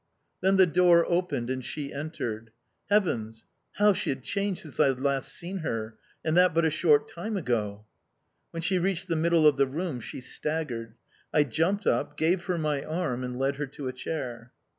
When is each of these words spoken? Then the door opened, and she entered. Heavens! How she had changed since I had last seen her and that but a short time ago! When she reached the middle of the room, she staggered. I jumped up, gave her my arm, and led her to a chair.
Then 0.41 0.57
the 0.57 0.65
door 0.65 1.05
opened, 1.07 1.51
and 1.51 1.63
she 1.63 1.93
entered. 1.93 2.49
Heavens! 2.89 3.45
How 3.73 3.93
she 3.93 4.09
had 4.09 4.23
changed 4.23 4.61
since 4.61 4.79
I 4.79 4.87
had 4.87 4.99
last 4.99 5.31
seen 5.31 5.59
her 5.59 5.95
and 6.25 6.35
that 6.35 6.55
but 6.55 6.65
a 6.65 6.71
short 6.71 7.07
time 7.07 7.37
ago! 7.37 7.85
When 8.49 8.63
she 8.63 8.79
reached 8.79 9.09
the 9.09 9.15
middle 9.15 9.45
of 9.45 9.57
the 9.57 9.67
room, 9.67 9.99
she 9.99 10.19
staggered. 10.19 10.95
I 11.31 11.43
jumped 11.43 11.85
up, 11.85 12.17
gave 12.17 12.45
her 12.45 12.57
my 12.57 12.83
arm, 12.83 13.23
and 13.23 13.37
led 13.37 13.57
her 13.57 13.67
to 13.67 13.87
a 13.87 13.93
chair. 13.93 14.53